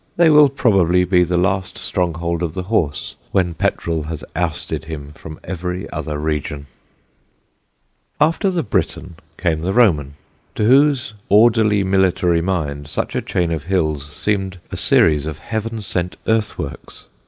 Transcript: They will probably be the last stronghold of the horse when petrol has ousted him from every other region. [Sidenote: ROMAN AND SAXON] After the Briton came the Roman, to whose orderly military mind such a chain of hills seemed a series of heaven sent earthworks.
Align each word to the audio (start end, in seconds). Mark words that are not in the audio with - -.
They 0.15 0.31
will 0.31 0.49
probably 0.49 1.05
be 1.05 1.23
the 1.23 1.37
last 1.37 1.77
stronghold 1.77 2.41
of 2.41 2.55
the 2.55 2.63
horse 2.63 3.15
when 3.31 3.53
petrol 3.53 4.01
has 4.01 4.23
ousted 4.35 4.85
him 4.85 5.11
from 5.13 5.39
every 5.43 5.87
other 5.91 6.17
region. 6.17 6.65
[Sidenote: 8.17 8.17
ROMAN 8.17 8.17
AND 8.17 8.17
SAXON] 8.17 8.27
After 8.39 8.49
the 8.49 8.63
Briton 8.63 9.15
came 9.37 9.61
the 9.61 9.73
Roman, 9.73 10.13
to 10.55 10.65
whose 10.65 11.13
orderly 11.29 11.83
military 11.83 12.41
mind 12.41 12.87
such 12.89 13.15
a 13.15 13.21
chain 13.21 13.51
of 13.51 13.65
hills 13.65 14.11
seemed 14.13 14.57
a 14.71 14.75
series 14.75 15.27
of 15.27 15.37
heaven 15.37 15.83
sent 15.83 16.17
earthworks. 16.25 17.07